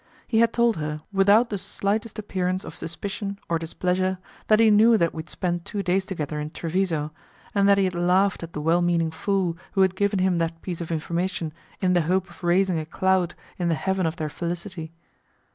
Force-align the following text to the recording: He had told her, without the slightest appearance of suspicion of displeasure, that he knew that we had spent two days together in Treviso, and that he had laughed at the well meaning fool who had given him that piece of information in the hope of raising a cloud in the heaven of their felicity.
He 0.27 0.39
had 0.39 0.51
told 0.51 0.77
her, 0.77 1.03
without 1.13 1.51
the 1.51 1.59
slightest 1.59 2.17
appearance 2.17 2.63
of 2.65 2.75
suspicion 2.75 3.37
of 3.51 3.59
displeasure, 3.59 4.17
that 4.47 4.59
he 4.59 4.71
knew 4.71 4.97
that 4.97 5.13
we 5.13 5.21
had 5.21 5.29
spent 5.29 5.63
two 5.63 5.83
days 5.83 6.07
together 6.07 6.39
in 6.39 6.49
Treviso, 6.49 7.11
and 7.53 7.69
that 7.69 7.77
he 7.77 7.83
had 7.83 7.93
laughed 7.93 8.41
at 8.41 8.53
the 8.53 8.61
well 8.61 8.81
meaning 8.81 9.11
fool 9.11 9.59
who 9.73 9.81
had 9.81 9.95
given 9.95 10.17
him 10.17 10.39
that 10.39 10.59
piece 10.63 10.81
of 10.81 10.91
information 10.91 11.53
in 11.81 11.93
the 11.93 12.01
hope 12.01 12.31
of 12.31 12.43
raising 12.43 12.79
a 12.79 12.85
cloud 12.87 13.35
in 13.59 13.69
the 13.69 13.75
heaven 13.75 14.07
of 14.07 14.15
their 14.15 14.27
felicity. 14.29 14.91